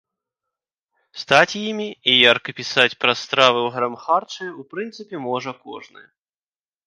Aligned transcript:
Стаць 1.23 1.49
імі 1.67 1.85
і 2.13 2.15
ярка 2.31 2.49
пісаць 2.61 2.95
пра 3.05 3.11
стравы 3.23 3.59
ў 3.67 3.69
грамхарчы, 3.75 4.45
у 4.63 4.67
прынцыпе, 4.71 5.15
можа 5.29 5.51
кожны. 5.69 6.01